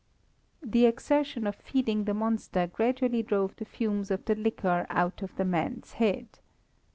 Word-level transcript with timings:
The 0.63 0.87
exertion 0.87 1.45
of 1.45 1.57
feeding 1.57 2.05
the 2.05 2.15
monster 2.15 2.65
gradually 2.65 3.21
drove 3.21 3.55
the 3.57 3.65
fumes 3.65 4.09
of 4.09 4.25
the 4.25 4.33
liquor 4.33 4.87
out 4.89 5.21
of 5.21 5.35
the 5.35 5.45
man's 5.45 5.91
head. 5.93 6.39